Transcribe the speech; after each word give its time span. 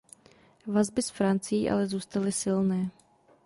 Vazby 0.67 1.01
s 1.01 1.09
Francií 1.11 1.69
ale 1.69 1.87
zůstaly 1.87 2.31
silné. 2.31 2.89